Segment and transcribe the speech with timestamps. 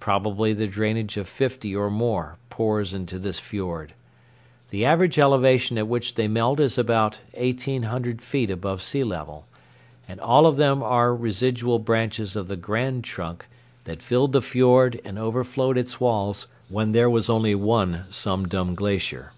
[0.00, 3.92] Probably the drainage of fifty or more pours into this fiord.
[4.70, 9.46] The average elevation at which they melt is about eighteen hundred feet above sea level,
[10.08, 13.46] and all of them are residual branches of the grand trunk
[13.84, 18.74] that filled the fiord and overflowed its walls when there was only one Sum Dum
[18.74, 19.34] glacier.